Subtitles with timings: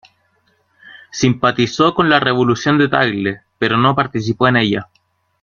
[1.11, 4.89] Simpatizó con la revolución de Tagle, pero no participó en ella.